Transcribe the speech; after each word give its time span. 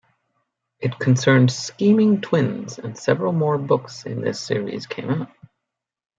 It 0.79 0.97
concerned 0.97 1.51
scheming 1.51 2.21
twins 2.21 2.79
and 2.79 2.97
several 2.97 3.33
more 3.33 3.59
books 3.59 4.03
in 4.07 4.21
this 4.21 4.39
series 4.39 4.87
came 4.87 5.11
out. 5.11 5.29